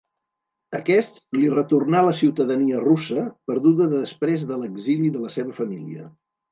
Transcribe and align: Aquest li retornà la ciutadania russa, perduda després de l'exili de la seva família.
Aquest 0.77 1.19
li 1.41 1.49
retornà 1.57 2.01
la 2.07 2.15
ciutadania 2.21 2.81
russa, 2.87 3.29
perduda 3.51 3.91
després 3.95 4.51
de 4.53 4.63
l'exili 4.65 5.17
de 5.19 5.27
la 5.29 5.35
seva 5.41 5.59
família. 5.65 6.15